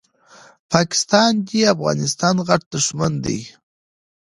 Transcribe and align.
پاکستان 0.73 1.31
دي 1.47 1.59
افغانستان 1.73 2.35
غټ 2.47 2.61
دښمن 2.73 3.13
ده 3.23 3.37